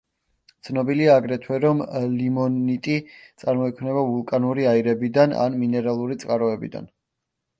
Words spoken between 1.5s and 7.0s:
რომ ლიმონიტი წარმოიქმნება ვულკანური აირებიდან ან მინერალური წყაროებიდან.